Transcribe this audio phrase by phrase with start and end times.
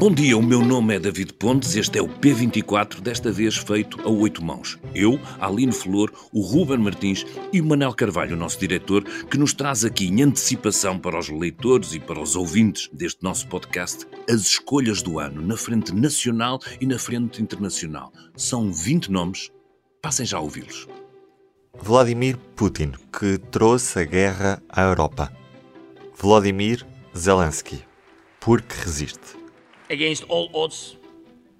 [0.00, 4.00] Bom dia, o meu nome é David Pontes, este é o P24, desta vez feito
[4.00, 4.78] a oito mãos.
[4.94, 9.84] Eu, Aline Flor, o Ruben Martins e o Manel Carvalho, nosso diretor, que nos traz
[9.84, 15.02] aqui em antecipação para os leitores e para os ouvintes deste nosso podcast as escolhas
[15.02, 18.10] do ano, na frente nacional e na frente internacional.
[18.34, 19.50] São 20 nomes,
[20.00, 20.88] passem já a ouvi-los.
[21.78, 25.30] Vladimir Putin, que trouxe a guerra à Europa.
[26.16, 27.84] Vladimir Zelensky,
[28.40, 29.39] porque resiste
[29.90, 30.96] against all odds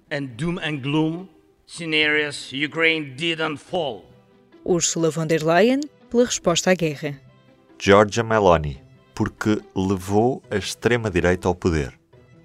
[0.09, 1.27] and doom and gloom
[1.65, 4.05] scenarios, Ukraine didn't fall.
[4.65, 7.19] Ursula von der Leyen pela resposta à guerra.
[7.79, 8.79] Giorgia Meloni,
[9.15, 11.93] porque levou a extrema-direita ao poder.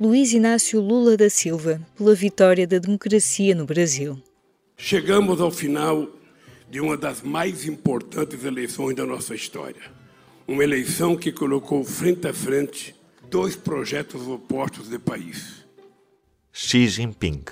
[0.00, 4.22] Luiz Inácio Lula da Silva, pela vitória da democracia no Brasil.
[4.76, 6.06] Chegamos ao final
[6.70, 9.82] de uma das mais importantes eleições da nossa história.
[10.46, 12.94] Uma eleição que colocou frente a frente
[13.30, 15.65] dois projetos opostos de país.
[16.58, 17.44] Xi Jinping,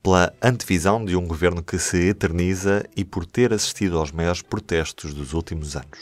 [0.00, 5.12] pela antevisão de um governo que se eterniza e por ter assistido aos maiores protestos
[5.12, 5.98] dos últimos anos.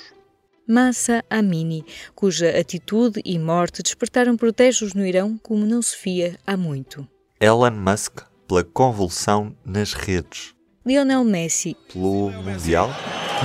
[0.69, 6.55] Massa Amini, cuja atitude e morte despertaram protestos no Irão como não se via há
[6.55, 7.09] muito.
[7.41, 10.55] Elon Musk, pela convulsão nas redes.
[10.85, 12.91] Lionel Messi, pelo Mundial.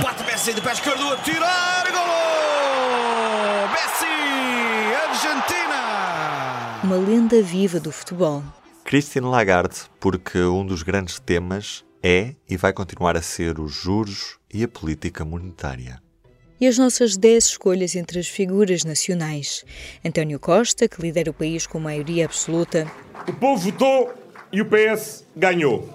[0.02, 3.66] Bate Messi de pé esquerdo a tirar, gol!
[3.72, 4.04] Messi,
[5.08, 6.80] Argentina!
[6.84, 8.44] Uma lenda viva do futebol.
[8.90, 14.36] Christine Lagarde, porque um dos grandes temas é e vai continuar a ser os juros
[14.52, 16.02] e a política monetária.
[16.60, 19.64] E as nossas 10 escolhas entre as figuras nacionais.
[20.04, 22.90] António Costa, que lidera o país com maioria absoluta.
[23.28, 24.12] O povo votou
[24.52, 25.88] e o PS ganhou.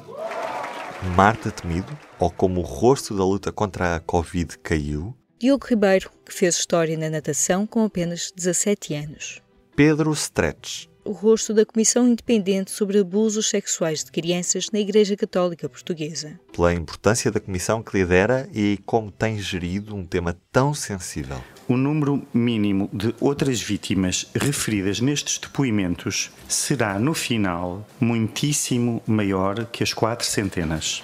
[1.17, 5.13] Marta Temido, ou como o rosto da luta contra a Covid caiu.
[5.37, 9.41] Diogo Ribeiro, que fez história na natação com apenas 17 anos.
[9.75, 15.69] Pedro Stretch, o rosto da Comissão Independente sobre Abusos Sexuais de Crianças na Igreja Católica
[15.69, 16.39] Portuguesa.
[16.51, 21.41] Pela importância da comissão que lidera e como tem gerido um tema tão sensível.
[21.67, 29.83] O número mínimo de outras vítimas referidas nestes depoimentos será, no final, muitíssimo maior que
[29.83, 31.03] as quatro centenas.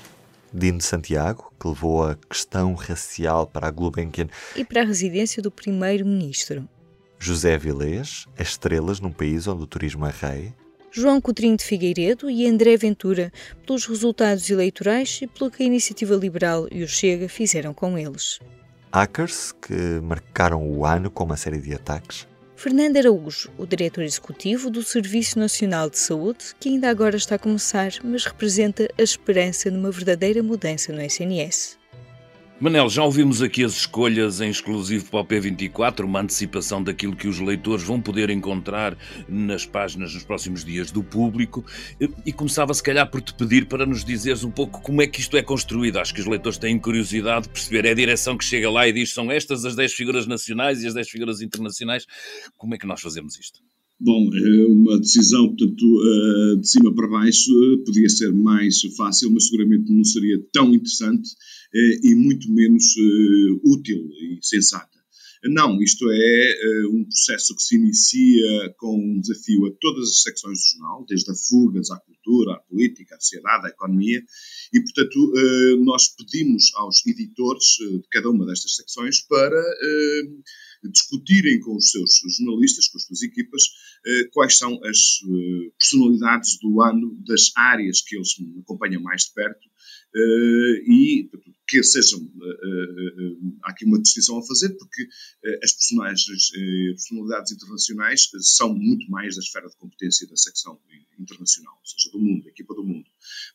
[0.53, 5.50] Dino Santiago, que levou a questão racial para a Gulbenkian e para a residência do
[5.50, 6.68] primeiro-ministro.
[7.23, 10.53] José Vilés, as estrelas num país onde o turismo é rei.
[10.91, 13.31] João Coutrinho de Figueiredo e André Ventura,
[13.63, 18.39] pelos resultados eleitorais e pelo que a Iniciativa Liberal e o Chega fizeram com eles.
[18.91, 22.27] Hackers, que marcaram o ano com uma série de ataques.
[22.55, 27.39] Fernando Araújo, o diretor executivo do Serviço Nacional de Saúde, que ainda agora está a
[27.39, 31.81] começar, mas representa a esperança numa verdadeira mudança no SNS.
[32.61, 37.27] Manel, já ouvimos aqui as escolhas em exclusivo para o P24, uma antecipação daquilo que
[37.27, 38.95] os leitores vão poder encontrar
[39.27, 41.66] nas páginas nos próximos dias do público.
[42.23, 45.19] E começava, se calhar, por te pedir para nos dizeres um pouco como é que
[45.19, 45.97] isto é construído.
[45.97, 47.83] Acho que os leitores têm curiosidade de perceber.
[47.83, 50.88] É a direção que chega lá e diz: são estas as 10 figuras nacionais e
[50.88, 52.05] as 10 figuras internacionais.
[52.59, 53.59] Como é que nós fazemos isto?
[54.00, 59.31] Bom, é uma decisão, portanto, eh, de cima para baixo, eh, podia ser mais fácil,
[59.31, 61.29] mas seguramente não seria tão interessante
[61.73, 62.95] e muito menos
[63.63, 64.89] útil e sensata.
[65.43, 70.59] Não, isto é um processo que se inicia com um desafio a todas as secções
[70.59, 74.23] do jornal, desde a fugas à cultura, à política, à sociedade, à economia,
[74.71, 75.33] e, portanto,
[75.83, 79.59] nós pedimos aos editores de cada uma destas secções para
[80.89, 83.63] discutirem com os seus jornalistas, com as suas equipas,
[84.05, 88.29] eh, quais são as eh, personalidades do ano das áreas que eles
[88.61, 89.70] acompanham mais de perto eh,
[90.13, 91.29] e
[91.67, 92.19] que sejam
[93.63, 95.07] há aqui uma distinção a fazer porque
[95.63, 96.51] as personagens
[96.91, 100.80] personalidades internacionais são muito mais da esfera de competência da secção
[101.18, 103.06] internacional, ou seja, do mundo, da equipa do mundo.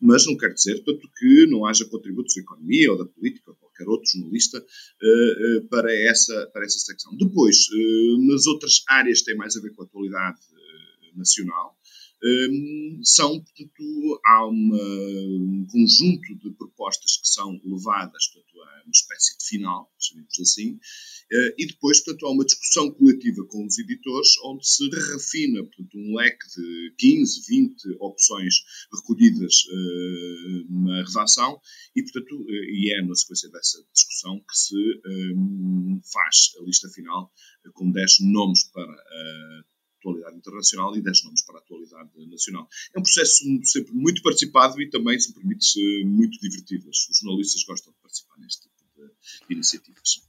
[0.00, 3.56] Mas não quer dizer, portanto, que não haja contributos da economia ou da política ou
[3.56, 4.64] qualquer outro jornalista
[5.68, 7.14] para essa, para essa secção.
[7.16, 7.66] Depois,
[8.26, 10.38] nas outras áreas que têm mais a ver com a atualidade
[11.14, 11.76] nacional,
[13.02, 19.36] são, portanto, há uma, um conjunto de propostas que são levadas portanto, a uma espécie
[19.38, 24.30] de final, chamemos assim, uh, e depois, portanto, há uma discussão coletiva com os editores,
[24.44, 28.54] onde se refina, portanto, um leque de 15, 20 opções
[28.92, 31.60] recolhidas uh, na redação,
[31.94, 35.00] e, portanto, uh, e é na sequência dessa discussão que se
[35.34, 37.32] um, faz a lista final
[37.74, 39.64] com 10 nomes para
[40.06, 42.68] atualidade internacional e 10 nomes para a atualidade nacional.
[42.94, 46.88] É um processo sempre muito participado e também, se me permite, muito divertido.
[46.88, 48.68] Os jornalistas gostam de participar neste
[49.48, 50.26] iniciativas.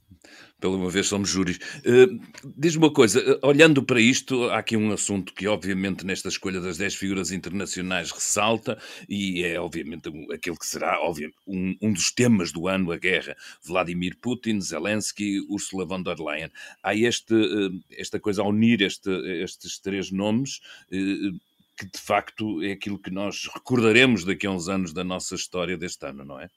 [0.60, 1.58] Pela uma vez somos júris.
[1.86, 2.20] Uh,
[2.56, 6.60] Diz-me uma coisa, uh, olhando para isto, há aqui um assunto que, obviamente, nesta escolha
[6.60, 8.76] das 10 figuras internacionais ressalta,
[9.08, 10.98] e é, obviamente, aquele que será
[11.46, 13.36] um, um, dos temas do ano, a guerra.
[13.64, 16.50] Vladimir Putin, Zelensky, Ursula von der Leyen.
[16.82, 19.10] Há este, uh, esta coisa a unir este,
[19.42, 20.60] estes três nomes
[20.90, 25.78] que, de facto, é aquilo que nós recordaremos daqui a uns anos da nossa história
[25.78, 26.50] deste ano, não é?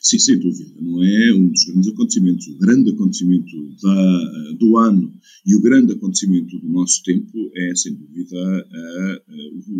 [0.00, 0.72] Sim, sem dúvida.
[0.80, 2.46] Não é um dos grandes acontecimentos.
[2.48, 5.12] O grande acontecimento da, do ano
[5.46, 9.20] e o grande acontecimento do nosso tempo é, sem dúvida, a, a,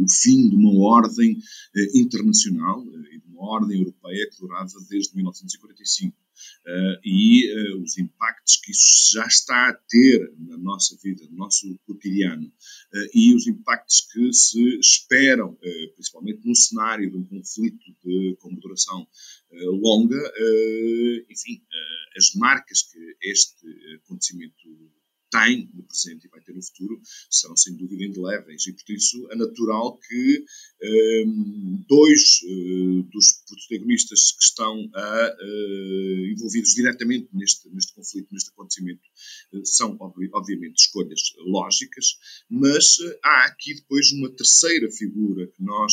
[0.03, 1.39] o fim de uma ordem
[1.77, 6.17] eh, internacional eh, e de uma ordem europeia que durava desde 1945.
[6.67, 11.37] Uh, e uh, os impactos que isso já está a ter na nossa vida, no
[11.37, 15.59] nosso cotidiano, uh, e os impactos que se esperam,
[15.95, 19.07] principalmente no cenário de um conflito de, com duração
[19.83, 20.19] longa,
[21.29, 21.63] enfim,
[22.17, 24.55] as marcas que este acontecimento
[25.33, 27.01] tem no presente e vai ter no futuro
[27.31, 28.67] são sem dúvida indeléveis.
[28.67, 30.45] E por isso é natural que
[30.83, 38.51] um, dois uh, dos protagonistas que estão a, uh, envolvidos diretamente neste, neste conflito, neste
[38.51, 39.01] acontecimento,
[39.55, 42.19] uh, são obviamente escolhas lógicas,
[42.51, 45.93] mas há aqui depois uma terceira figura que nós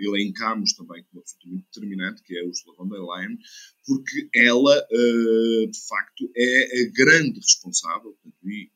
[0.00, 3.38] elencamos também como absolutamente determinante, que é Ursula von der Leyen,
[3.86, 7.77] porque ela, de facto, é a grande responsável,
[8.50, 8.70] e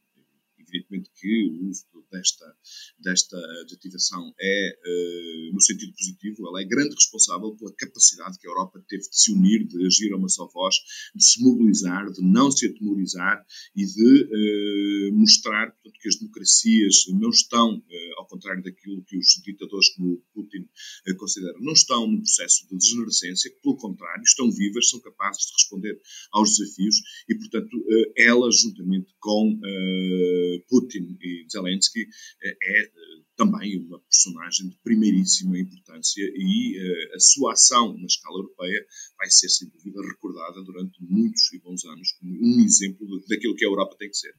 [0.59, 2.57] evidentemente que o uso desta,
[3.01, 8.51] desta adjetivação é uh, no sentido positivo, ela é grande responsável pela capacidade que a
[8.51, 10.77] Europa teve de se unir, de agir a uma só voz,
[11.15, 13.45] de se mobilizar, de não se atemorizar
[13.75, 19.17] e de uh, mostrar portanto, que as democracias não estão, uh, ao contrário daquilo que
[19.17, 20.69] os ditadores como Putin
[21.17, 26.01] consideram, não estão num processo de degenerescência, pelo contrário, estão vivas, são capazes de responder
[26.33, 26.97] aos desafios
[27.29, 27.85] e, portanto,
[28.17, 29.59] ela, juntamente com
[30.69, 32.02] Putin e Zelensky,
[32.43, 32.91] é, é
[33.37, 38.87] também uma personagem de primeiríssima importância e uh, a sua ação na escala europeia
[39.19, 43.65] vai ser, sem dúvida, recordada durante muitos e bons anos como um exemplo daquilo que
[43.65, 44.35] a Europa tem que ser.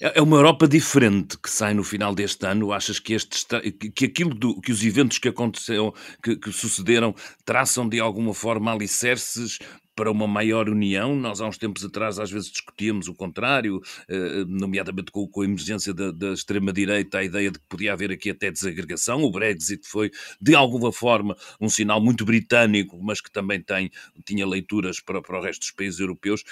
[0.00, 2.72] É, é uma Europa diferente que sai no final deste ano.
[2.72, 3.46] Achas que, este,
[3.94, 8.72] que aquilo do, que os eventos que aconteceram, que, que sucederam, traçam de alguma forma
[8.72, 9.58] alicerces
[9.96, 11.16] para uma maior união.
[11.16, 15.94] Nós, há uns tempos atrás, às vezes discutíamos o contrário, eh, nomeadamente com, a emergência
[15.94, 19.22] da, da extrema-direita, a ideia de que podia haver aqui até desagregação.
[19.22, 20.10] O Brexit foi,
[20.40, 23.90] de alguma forma, um sinal muito britânico, mas que também tem,
[24.24, 26.44] tinha leituras para, para o resto dos países europeus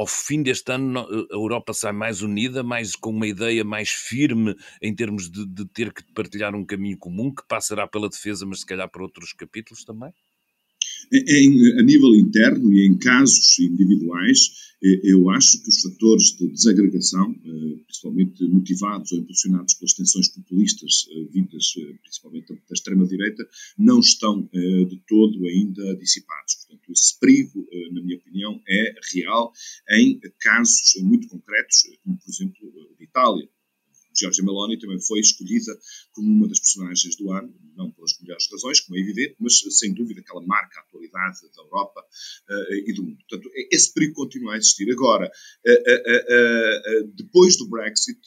[0.00, 4.56] ao fim deste ano a Europa sai mais unida, mais com uma ideia mais firme
[4.80, 8.60] em termos de, de, ter que partilhar um caminho comum que passará pela defesa, mas
[8.60, 10.10] se calhar por outros capítulos também?
[11.12, 16.48] Em, a nível interno e em casos individuais, eh, eu acho que os fatores de
[16.48, 23.46] desagregação, eh, principalmente motivados ou impulsionados pelas tensões populistas eh, vindas principalmente da extrema-direita,
[23.78, 26.54] não estão de todo ainda dissipados.
[26.54, 29.52] Portanto, esse perigo, na minha opinião, é real
[29.90, 33.48] em casos muito concretos, como, por exemplo, de Itália
[34.20, 35.76] Giorgia Meloni também foi escolhida
[36.12, 39.92] como uma das personagens do ano, não pelas melhores razões, como é evidente, mas sem
[39.94, 43.18] dúvida que ela marca a atualidade da Europa uh, e do mundo.
[43.28, 44.90] Portanto, é, esse perigo continua a existir.
[44.92, 48.20] Agora, uh, uh, depois do Brexit,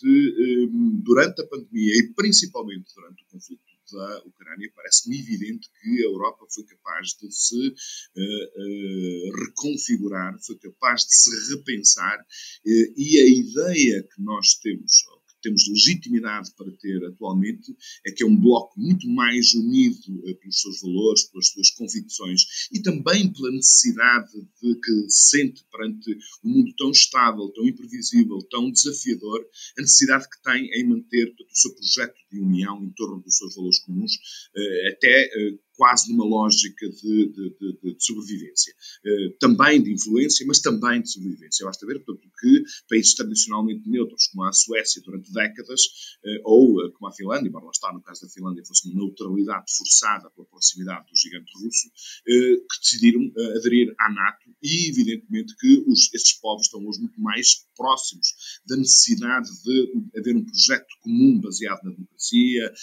[1.04, 6.46] durante a pandemia e principalmente durante o conflito da Ucrânia, parece-me evidente que a Europa
[6.54, 13.28] foi capaz de se uh, uh, reconfigurar, foi capaz de se repensar uh, e a
[13.28, 15.04] ideia que nós temos,
[15.44, 20.62] temos legitimidade para ter atualmente é que é um bloco muito mais unido eh, pelos
[20.62, 26.74] seus valores, pelas suas convicções e também pela necessidade de que sente perante um mundo
[26.78, 29.46] tão estável, tão imprevisível, tão desafiador,
[29.78, 33.56] a necessidade que tem em manter o seu projeto de união em torno dos seus
[33.56, 34.14] valores comuns,
[34.56, 38.74] eh, até eh, quase numa lógica de, de, de, de sobrevivência.
[39.06, 41.66] Uh, também de influência, mas também de sobrevivência.
[41.66, 45.82] Basta ver, portanto, que países tradicionalmente neutros, como a Suécia durante décadas,
[46.24, 48.96] uh, ou uh, como a Finlândia, embora lá está, no caso da Finlândia, fosse uma
[48.96, 51.92] neutralidade forçada pela proximidade do gigante russo,
[52.26, 57.66] que decidiram aderir à NATO e, evidentemente, que os, esses povos estão hoje muito mais
[57.76, 58.28] próximos
[58.68, 62.74] da necessidade de haver um projeto comum baseado na democracia,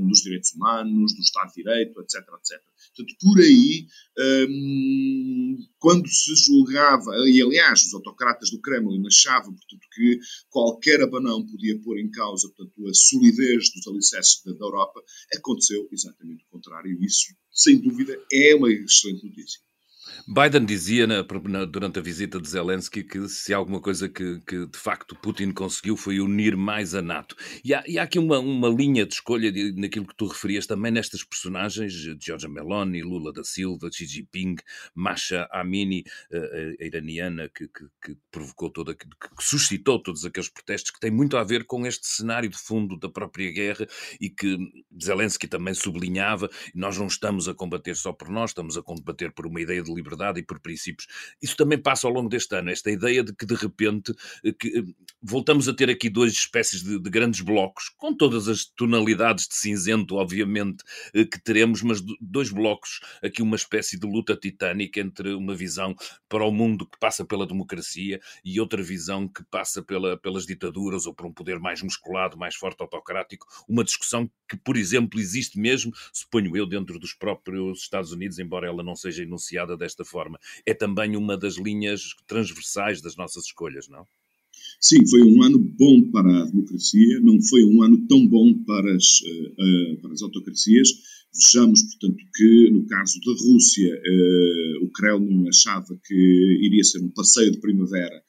[0.00, 2.60] nos direitos humanos, do Estado de Direito, etc, etc.
[2.94, 3.86] Portanto, por aí,
[4.48, 10.18] um, quando se julgava, e aliás, os autocratas do Kremlin achavam, portanto, que
[10.50, 15.02] qualquer abanão podia pôr em causa, portanto, a solidez dos alicerces da, da Europa,
[15.34, 16.90] aconteceu exatamente o contrário.
[16.90, 19.60] E isso, sem dúvida, é uma excelente notícia.
[20.28, 24.40] Biden dizia na, na, durante a visita de Zelensky que se há alguma coisa que,
[24.46, 27.34] que, de facto Putin conseguiu foi unir mais a NATO.
[27.64, 30.66] E há, e há aqui uma, uma, linha de escolha de, naquilo que tu referias
[30.66, 34.56] também nestas personagens, Giorgia Meloni, Lula da Silva, Xi Jinping,
[34.94, 36.36] Masha Amini, a,
[36.82, 39.06] a iraniana que, que, que, provocou que,
[39.40, 43.08] suscitou todos aqueles protestos, que tem muito a ver com este cenário de fundo da
[43.08, 43.86] própria guerra
[44.20, 44.56] e que
[45.02, 49.46] Zelensky também sublinhava, nós não estamos a combater só por nós, estamos a combater por
[49.46, 51.06] uma ideia de liberdade liberdade e por princípios.
[51.40, 54.14] Isso também passa ao longo deste ano, esta ideia de que de repente
[54.44, 54.82] eh, que, eh,
[55.22, 59.54] voltamos a ter aqui duas espécies de, de, grandes blocos, com todas as tonalidades de
[59.54, 65.32] cinzento, obviamente, eh, que teremos, mas dois blocos, aqui uma espécie de luta titânica entre
[65.32, 65.94] uma visão
[66.28, 71.06] para o mundo que passa pela democracia e outra visão que passa pela, pelas ditaduras
[71.06, 75.58] ou por um poder mais musculado, mais forte, autocrático, uma discussão que, por exemplo, existe
[75.58, 80.04] mesmo, suponho eu, dentro dos próprios Estados Unidos, embora ela não seja enunciada desta desta
[80.04, 80.38] forma.
[80.66, 84.06] É também uma das linhas transversais das nossas escolhas, não?
[84.84, 88.96] Sim, foi um ano bom para a democracia, não foi um ano tão bom para
[88.96, 90.88] as, uh, para as autocracias.
[91.32, 97.10] Vejamos, portanto, que no caso da Rússia, uh, o Kremlin achava que iria ser um
[97.10, 98.24] passeio de primavera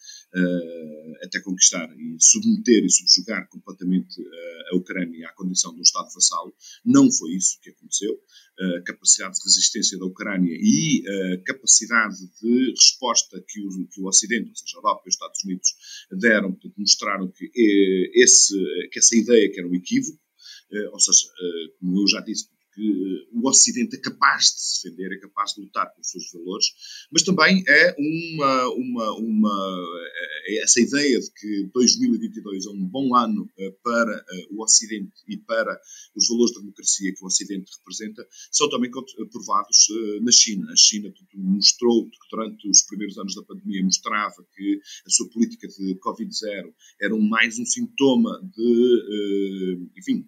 [1.23, 6.11] até conquistar e submeter e subjugar completamente uh, a Ucrânia à condição de um Estado
[6.13, 6.53] vassalo.
[6.83, 8.19] Não foi isso que aconteceu.
[8.77, 14.05] A capacidade de resistência da Ucrânia e a capacidade de resposta que o, que o
[14.05, 15.69] Ocidente, ou seja, a Europa e os Estados Unidos,
[16.11, 18.55] deram, portanto, mostraram que, eh, esse,
[18.91, 20.19] que essa ideia que era um equívoco,
[20.91, 21.27] ou seja,
[21.79, 25.61] como eu já disse, que o Ocidente é capaz de se defender, é capaz de
[25.61, 26.65] lutar pelos seus valores,
[27.11, 29.83] mas também é uma, uma, uma
[30.45, 35.13] é essa ideia de que 2022 é um bom ano eh, para eh, o Ocidente
[35.27, 35.79] e para
[36.15, 40.71] os valores da democracia que o Ocidente representa, são também provados eh, na China.
[40.71, 45.67] A China mostrou que durante os primeiros anos da pandemia mostrava que a sua política
[45.67, 50.27] de Covid-0 era mais um sintoma de, enfim,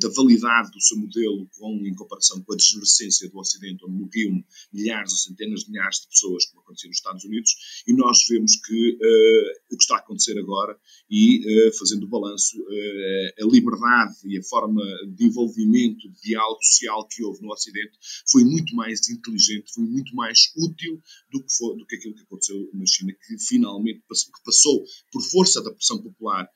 [0.00, 4.44] da validade do seu modelo com em comparação com a degenerescência do Ocidente, onde morriam
[4.72, 7.50] milhares ou centenas de milhares de pessoas, como acontecia nos Estados Unidos,
[7.86, 10.78] e nós vemos que uh, o que está a acontecer agora,
[11.10, 14.82] e uh, fazendo o balanço, uh, a liberdade e a forma
[15.14, 17.92] de envolvimento, de diálogo social que houve no Ocidente
[18.30, 21.00] foi muito mais inteligente, foi muito mais útil
[21.30, 24.84] do que, foi, do que aquilo que aconteceu na China, que finalmente passou, que passou
[25.10, 26.48] por força da pressão popular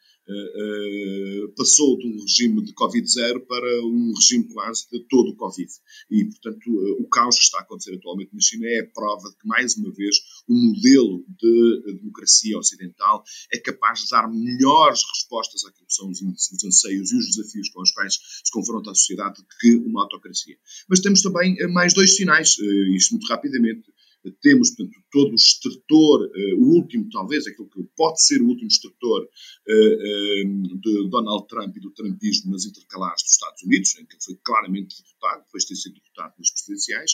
[1.56, 5.71] passou de um regime de Covid-0 para um regime quase de todo o Covid.
[6.11, 9.28] E, portanto, uh, o caos que está a acontecer atualmente na China é a prova
[9.30, 10.16] de que, mais uma vez,
[10.49, 16.21] o modelo de democracia ocidental é capaz de dar melhores respostas àquilo que são os,
[16.21, 20.56] os anseios e os desafios com os quais se confronta a sociedade que uma autocracia.
[20.88, 22.56] Mas temos também mais dois sinais,
[22.95, 23.95] isto muito rapidamente
[24.40, 28.68] temos, portanto, todo o extrator, uh, o último, talvez, aquilo que pode ser o último
[28.68, 34.14] extrator uh, de Donald Trump e do trumpismo nas intercalares dos Estados Unidos, em que
[34.14, 37.12] ele foi claramente derrotado, depois de ter sido derrotado nas presidenciais,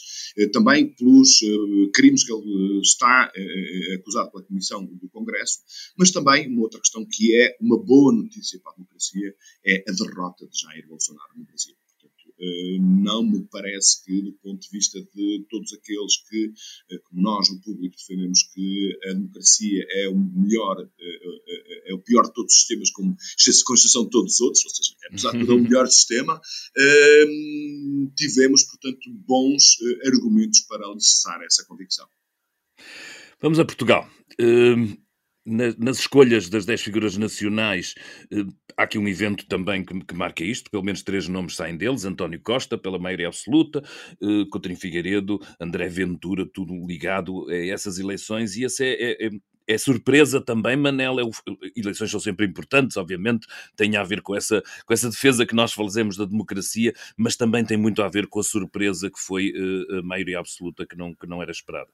[0.52, 1.40] também pelos
[1.94, 3.32] crimes que ele está
[3.94, 5.60] acusado pela Comissão do Congresso,
[5.96, 9.92] mas também uma outra questão que é uma boa notícia para a democracia é a
[9.92, 11.74] derrota de Jair Bolsonaro no Brasil.
[12.42, 16.52] Eh, não me parece que, do ponto de vista de todos aqueles que,
[16.90, 22.00] eh, como nós no público, defendemos que a democracia é o melhor, eh, é o
[22.00, 25.38] pior de todos os sistemas, como exceção de todos os outros, ou seja, apesar de
[25.38, 26.40] tudo é o melhor sistema,
[28.16, 32.06] tivemos, portanto, bons argumentos para alicerçar essa convicção.
[33.40, 34.08] Vamos a Portugal
[35.44, 37.94] nas escolhas das 10 figuras nacionais,
[38.30, 38.44] eh,
[38.76, 42.40] há aqui um evento também que, marca isto, pelo menos três nomes saem deles, António
[42.40, 43.82] Costa, pela maioria absoluta,
[44.22, 49.30] eh, Coutinho Figueiredo, André Ventura, tudo ligado a essas eleições, e essa é, é, é,
[49.66, 51.30] é surpresa também, Manel, é o,
[51.76, 53.46] eleições são sempre importantes, obviamente,
[53.76, 57.64] tem a ver com essa, com essa defesa que nós fazemos da democracia, mas também
[57.64, 61.14] tem muito a ver com a surpresa que foi uh, a maioria absoluta que não,
[61.14, 61.90] que não era esperada.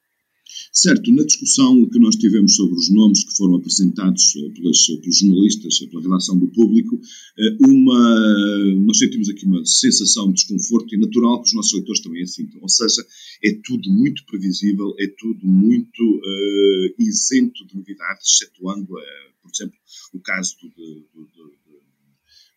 [0.73, 5.19] Certo, na discussão que nós tivemos sobre os nomes que foram apresentados eh, pelas, pelos
[5.19, 7.01] jornalistas, pela redação do público,
[7.39, 12.01] eh, uma, nós sentimos aqui uma sensação de desconforto e natural que os nossos leitores
[12.01, 12.61] também a sintam.
[12.63, 13.05] Ou seja,
[13.45, 19.79] é tudo muito previsível, é tudo muito uh, isento de novidades, excetuando, uh, por exemplo,
[20.13, 21.58] o caso do, do, do, eh,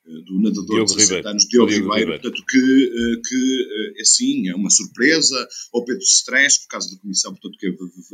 [0.06, 4.02] do nadador Diogo de 60 anos, Diogo, Diogo Ribeiro, Ribeiro, portanto, que, eh, que eh,
[4.02, 7.68] assim é uma surpresa ao Pedro Stress, por causa da comissão, portanto, que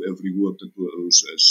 [0.08, 0.74] averigou portanto,
[1.06, 1.42] os, as,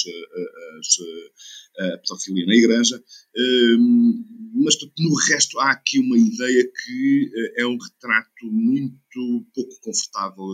[0.79, 3.03] as, a pedofilia na igreja,
[3.35, 4.23] ehm,
[4.55, 8.95] mas portanto, no resto há aqui uma ideia que é um retrato muito
[9.53, 10.45] pouco confortável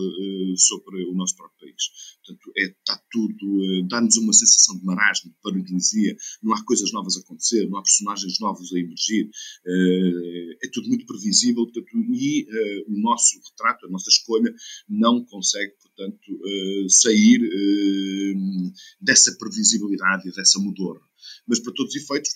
[0.56, 1.82] sobre o nosso próprio país.
[2.24, 7.16] Portanto, é, está tudo, dá-nos uma sensação de marasmo, de paralisia, não há coisas novas
[7.16, 9.28] a acontecer, não há personagens novos a emergir,
[9.66, 14.54] eh, é tudo muito previsível portanto, e uh, o nosso retrato, a nossa escolha,
[14.88, 21.00] não consegue, portanto, uh, sair uh, dessa previsibilidade e dessa mudor.
[21.46, 22.30] Mas, para todos os efeitos,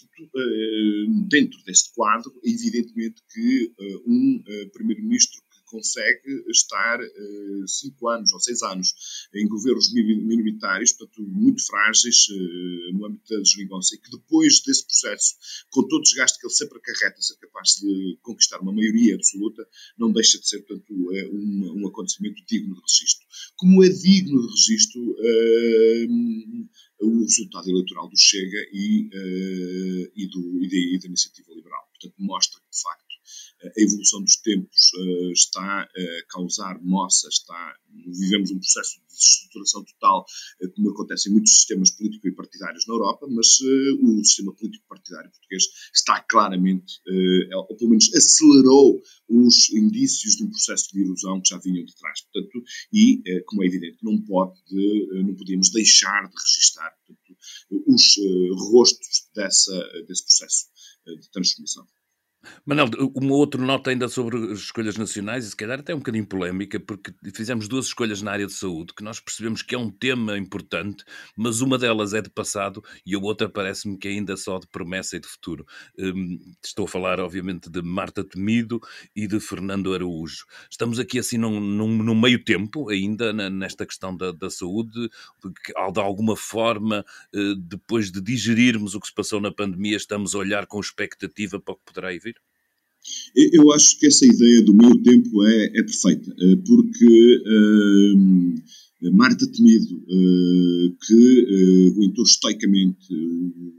[1.28, 3.72] dentro deste quadro, é evidentemente que
[4.06, 4.42] um
[4.72, 8.94] primeiro-ministro consegue estar uh, cinco anos ou seis anos
[9.34, 14.84] em governos minoritários, portanto, muito frágeis uh, no âmbito da desvingança, e que depois desse
[14.84, 15.34] processo,
[15.70, 19.66] com todo o desgaste que ele sempre acarreta, ser capaz de conquistar uma maioria absoluta,
[19.98, 23.26] não deixa de ser, portanto, uh, um, um, acontecimento digno de registro.
[23.56, 24.98] Como é digno de registro
[27.00, 29.08] o resultado eleitoral do Chega e,
[30.16, 31.86] e, do, e, da, iniciativa liberal.
[31.90, 32.57] Portanto, mostra
[33.78, 39.84] a evolução dos tempos uh, está a causar moça, está, vivemos um processo de desestruturação
[39.84, 40.26] total,
[40.62, 44.52] uh, como acontece em muitos sistemas políticos e partidários na Europa, mas uh, o sistema
[44.54, 47.00] político partidário português está claramente,
[47.54, 51.94] ou pelo menos acelerou os indícios de um processo de erosão que já vinham de
[51.94, 52.22] trás.
[52.22, 54.58] Portanto, e, como é evidente, não, pode,
[55.24, 57.36] não podemos deixar de registar portanto,
[57.86, 58.16] os
[58.70, 60.66] rostos dessa, desse processo
[61.06, 61.86] de transformação.
[62.64, 66.26] Manel, uma outra nota ainda sobre as escolhas nacionais, e se calhar até um bocadinho
[66.26, 69.90] polémica, porque fizemos duas escolhas na área de saúde que nós percebemos que é um
[69.90, 71.04] tema importante,
[71.36, 74.66] mas uma delas é de passado e a outra parece-me que é ainda só de
[74.66, 75.66] promessa e de futuro.
[75.98, 78.80] Um, estou a falar, obviamente, de Marta Temido
[79.16, 80.44] e de Fernando Araújo.
[80.70, 85.08] Estamos aqui assim num, num, num meio tempo ainda nesta questão da, da saúde,
[85.42, 87.04] de, de alguma forma,
[87.34, 91.60] eh, depois de digerirmos o que se passou na pandemia, estamos a olhar com expectativa
[91.60, 92.37] para o que poderá vir?
[93.34, 99.46] Eu acho que essa ideia do meio tempo é, é perfeita, eh, porque uh, Marta
[99.46, 103.14] Temido, uh, que aguentou estoicamente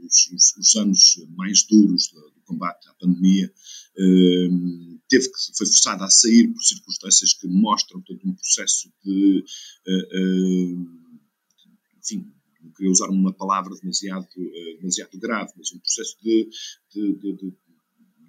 [0.02, 3.52] os, os, os, anos mais duros do, do combate à pandemia,
[3.98, 9.44] uh, teve que, foi forçada a sair por circunstâncias que mostram todo um processo de,
[12.02, 12.24] enfim,
[12.62, 14.26] não queria usar uma palavra demasiado,
[14.78, 16.48] demasiado grave, mas um processo de,
[16.94, 17.52] de, de, de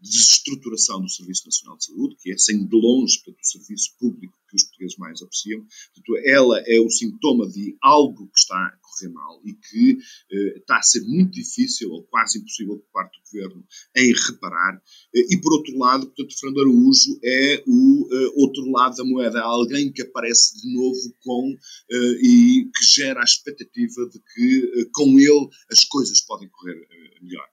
[0.01, 4.40] desestruturação do Serviço Nacional de Saúde, que é, sem de longe, portanto, o serviço público
[4.51, 5.61] que os portugueses mais apreciam.
[5.61, 9.97] Portanto, ela é o sintoma de algo que está a correr mal e que
[10.31, 14.81] eh, está a ser muito difícil ou quase impossível por parte do governo em reparar.
[15.15, 19.41] Eh, e, por outro lado, portanto, Fernando Araújo é o eh, outro lado da moeda,
[19.41, 21.55] alguém que aparece de novo com
[21.89, 26.75] eh, e que gera a expectativa de que eh, com ele as coisas podem correr
[26.75, 27.47] eh, melhor.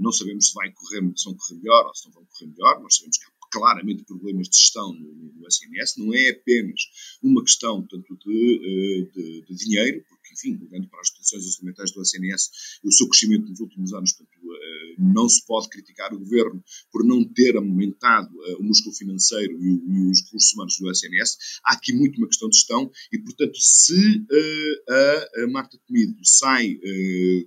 [0.00, 2.82] Não sabemos se vai correr, se vão correr melhor ou se não vão correr melhor.
[2.82, 5.96] Nós sabemos que há claramente problemas de gestão no, no SNS.
[5.98, 6.80] Não é apenas
[7.22, 12.50] uma questão, portanto, de, de, de dinheiro, enfim, olhando para as instituições orçamentais do SNS,
[12.84, 14.40] o seu crescimento nos últimos anos, portanto,
[14.98, 16.62] não se pode criticar o governo
[16.92, 21.36] por não ter aumentado o músculo financeiro e, e, os recursos humanos do SNS.
[21.64, 24.26] Há aqui muito uma questão de gestão e, portanto, se
[24.88, 26.78] a, a Marta Temido sai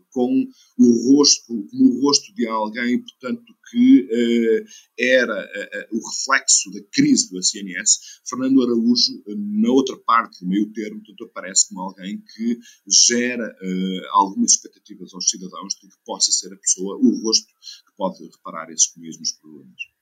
[0.10, 4.08] com o rosto, como o rosto de alguém, portanto, que
[5.00, 5.50] era
[5.91, 11.26] o reflexo da crise do SNS, Fernando Araújo, na outra parte do meio termo, portanto,
[11.26, 12.58] aparece como alguém que
[12.88, 13.56] gera
[14.12, 18.70] algumas expectativas aos cidadãos de que possa ser a pessoa, o rosto que pode reparar
[18.72, 19.94] esses mesmos problemas.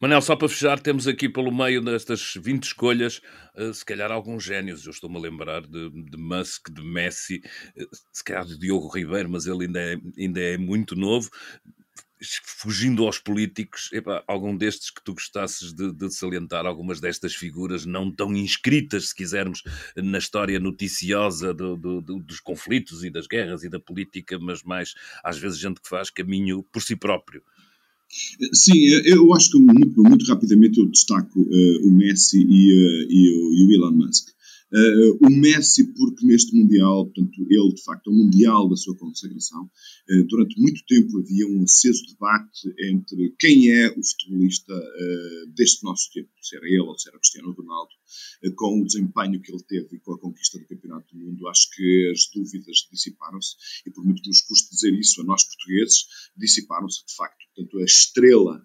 [0.00, 3.20] Manel, só para fechar, temos aqui pelo meio destas 20 escolhas,
[3.56, 4.84] uh, se calhar alguns génios.
[4.84, 7.42] Eu estou-me a lembrar de, de, Musk, de Messi,
[7.76, 11.28] uh, se calhar de Diogo Ribeiro, mas ele ainda é, ainda é muito novo.
[12.42, 13.90] Fugindo aos políticos,
[14.26, 19.14] algum destes que tu gostasses de, de, salientar, algumas destas figuras não tão inscritas, se
[19.14, 19.62] quisermos,
[19.96, 24.62] na história noticiosa do, do, do, dos conflitos e das guerras e da política, mas
[24.62, 27.42] mais às vezes gente que faz caminho por si próprio.
[28.52, 33.30] Sim, eu acho que muito, muito rapidamente eu destaco uh, o Messi e, uh, e,
[33.30, 34.28] o, e, o, Elon Musk.
[34.70, 38.94] Uh, o Messi, porque neste Mundial, portanto, ele de facto é o Mundial da sua
[38.96, 45.52] consagração, uh, durante muito tempo havia um aceso debate entre quem é o futebolista uh,
[45.54, 47.90] deste nosso tempo, se era ele ou se era Cristiano Ronaldo,
[48.56, 51.48] com o desempenho que ele teve e com a conquista do Campeonato do Mundo.
[51.48, 55.44] Acho que as dúvidas dissiparam-se e, por muito que nos custe dizer isso a nós
[55.44, 56.04] portugueses,
[56.36, 57.38] dissiparam-se de facto.
[57.54, 58.62] Portanto, a estrela.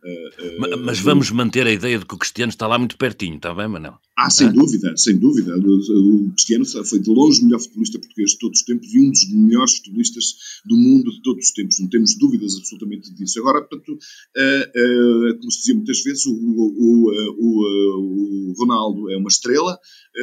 [0.59, 3.53] mas, mas vamos manter a ideia de que o Cristiano está lá muito pertinho, está
[3.53, 3.99] bem, Manel?
[4.15, 5.57] Ah, sem dúvida, sem dúvida.
[5.57, 9.09] O Cristiano foi de longe o melhor futebolista português de todos os tempos e um
[9.09, 11.79] dos melhores futebolistas do mundo de todos os tempos.
[11.79, 13.39] Não temos dúvidas absolutamente disso.
[13.39, 19.17] Agora, portanto, uh, uh, como se dizia muitas vezes, o, o, o, o Ronaldo é
[19.17, 19.79] uma estrela,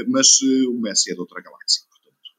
[0.07, 1.90] mas o Messi é de outra galáxia.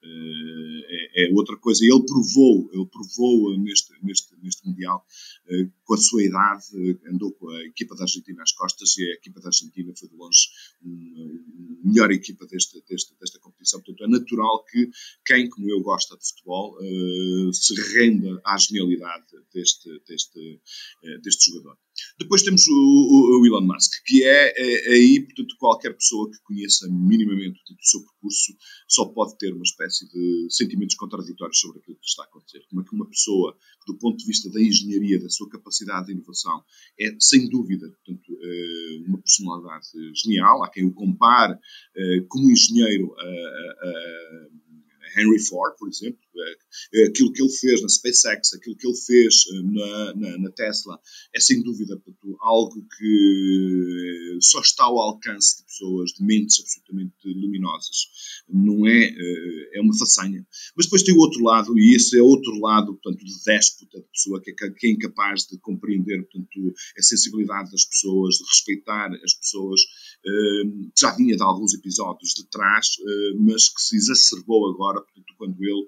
[0.04, 1.84] É, é, outra coisa.
[1.84, 5.06] Ele provou, ele provou neste, neste, neste Mundial,
[5.84, 9.40] com a sua idade, andou com a equipa da Argentina às costas e a equipa
[9.40, 10.50] da Argentina foi de longe
[11.84, 13.82] a melhor equipa desta, desta, desta competição.
[13.82, 14.90] Portanto, é natural que
[15.26, 16.78] quem, como eu, gosta de futebol,
[17.54, 20.62] se renda à genialidade deste, deste,
[21.22, 21.78] deste jogador.
[22.20, 26.88] Depois temos o, o, Elon Musk, que é, é, aí, portanto, qualquer pessoa que conheça
[26.90, 28.54] minimamente o seu percurso
[28.88, 32.64] só pode ter uma espécie de sentimentos contraditórios sobre aquilo que está a acontecer.
[32.70, 36.14] Como é que uma pessoa, do ponto de vista da engenharia, da sua capacidade de
[36.14, 36.64] inovação,
[37.00, 40.64] é sem dúvida, portanto, eh, uma personalidade genial.
[40.64, 41.58] Há quem o compare
[41.96, 44.62] eh, como engenheiro a, a
[45.18, 46.31] Henry Ford, por exemplo, é, é
[47.08, 51.00] aquilo que ele fez na SpaceX, aquilo que ele fez eh, na, na, na Tesla,
[51.34, 57.16] é sem dúvida portanto, algo que só está ao alcance de pessoas, de mentes absolutamente
[57.26, 58.08] luminosas.
[58.50, 60.46] Não é, eh, é uma façanha.
[60.76, 64.08] Mas depois tem o outro lado, e esse é outro lado, portanto, de déspota, de
[64.12, 69.12] pessoa que é, que é incapaz de compreender, portanto, a sensibilidade das pessoas, de respeitar
[69.24, 69.82] as pessoas,
[70.26, 70.64] eh,
[71.00, 72.88] já vinha de alguns episódios de trás,
[73.40, 75.86] mas que se exacerbou agora, portanto, quando ele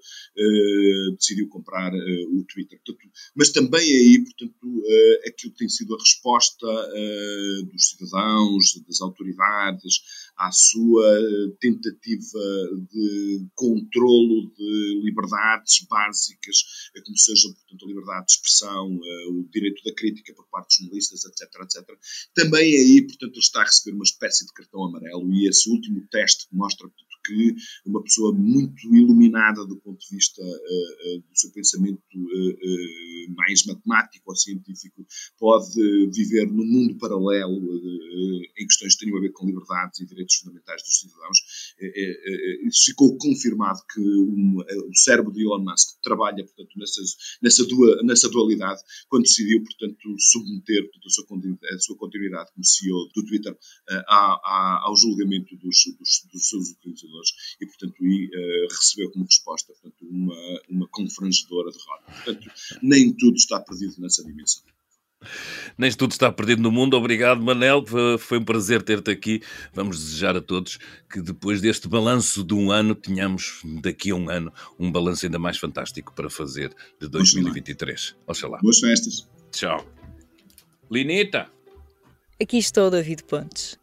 [1.15, 2.79] decidiu comprar uh, o Twitter.
[2.83, 6.67] Portanto, mas também aí, portanto, uh, aquilo que tem sido a resposta
[7.71, 10.01] dos cidadãos, das autoridades,
[10.47, 11.05] à sua
[11.59, 12.39] tentativa
[12.91, 19.93] de controlo de liberdades básicas, como seja, portanto, a liberdade de expressão, o direito da
[19.95, 21.97] crítica por parte dos jornalistas, etc, etc.
[22.33, 26.47] Também aí, portanto, está a receber uma espécie de cartão amarelo e esse último teste
[26.51, 31.51] mostra, portanto, que uma pessoa muito iluminada do ponto de vista uh, uh, do seu
[31.51, 35.05] pensamento uh, mais matemático ou científico
[35.39, 35.73] pode
[36.11, 37.59] viver num mundo paralelo
[38.57, 41.37] em questões que tenham a ver com liberdades e direitos fundamentais dos cidadãos.
[42.67, 48.01] Isso ficou confirmado que um, o cérebro de Elon Musk trabalha, portanto, nessas, nessa, dua,
[48.03, 53.25] nessa dualidade quando decidiu, portanto, submeter portanto, a, sua a sua continuidade como CEO do
[53.25, 53.57] Twitter
[54.07, 60.07] ao julgamento dos, dos, dos seus utilizadores e, portanto, aí uh, recebeu como resposta portanto,
[60.09, 62.11] uma, uma confrangedora derrota.
[62.11, 64.63] Portanto, nem tudo está perdido nessa dimensão.
[65.77, 66.95] Nem tudo está perdido no mundo.
[66.95, 67.83] Obrigado, Manel.
[68.19, 69.41] Foi um prazer ter-te aqui.
[69.73, 70.77] Vamos desejar a todos
[71.11, 75.39] que depois deste balanço de um ano, tenhamos daqui a um ano um balanço ainda
[75.39, 78.15] mais fantástico para fazer de 2023.
[78.27, 78.59] Oxalá.
[78.61, 79.27] Boas festas.
[79.51, 79.85] Tchau.
[80.91, 81.47] Linita.
[82.41, 83.79] Aqui está o David Pontes.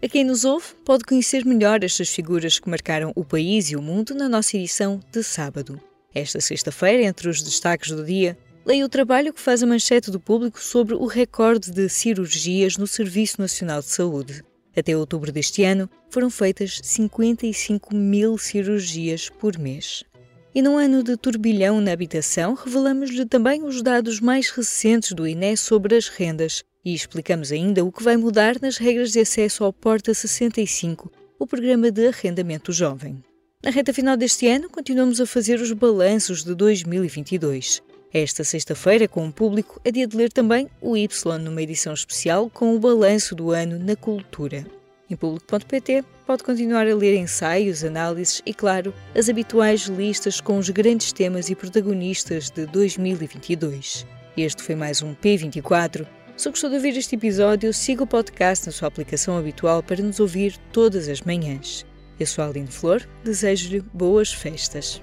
[0.00, 3.82] A quem nos ouve pode conhecer melhor estas figuras que marcaram o país e o
[3.82, 5.80] mundo na nossa edição de sábado.
[6.14, 10.20] Esta sexta-feira, entre os destaques do dia, leia o trabalho que faz a manchete do
[10.20, 14.44] público sobre o recorde de cirurgias no Serviço Nacional de Saúde.
[14.76, 20.04] Até outubro deste ano, foram feitas 55 mil cirurgias por mês.
[20.54, 25.56] E num ano de turbilhão na habitação, revelamos-lhe também os dados mais recentes do INE
[25.56, 29.72] sobre as rendas e explicamos ainda o que vai mudar nas regras de acesso ao
[29.72, 33.24] Porta 65, o programa de arrendamento jovem.
[33.64, 37.87] Na reta final deste ano, continuamos a fazer os balanços de 2022.
[38.12, 42.48] Esta sexta-feira, com o público, é dia de ler também o Y numa edição especial
[42.48, 44.66] com o balanço do ano na cultura.
[45.10, 50.68] Em público.pt pode continuar a ler ensaios, análises e, claro, as habituais listas com os
[50.70, 54.06] grandes temas e protagonistas de 2022.
[54.36, 56.06] Este foi mais um P24
[56.38, 60.20] se gostou de ouvir este episódio, siga o podcast na sua aplicação habitual para nos
[60.20, 61.84] ouvir todas as manhãs.
[62.20, 65.02] Eu sou a Aline Flor, desejo-lhe boas festas.